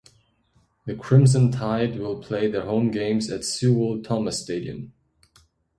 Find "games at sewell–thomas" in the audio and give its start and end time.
2.89-4.41